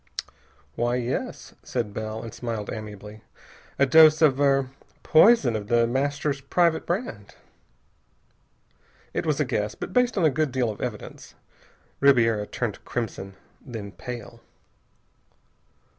[0.73, 3.21] "Why, yes," said Bell, and smiled amiably.
[3.77, 4.71] "A dose of er
[5.03, 7.35] poison of The Master's private brand."
[9.13, 11.35] It was a guess, but based on a good deal of evidence.
[11.99, 14.41] Ribiera turned crimson, then pale.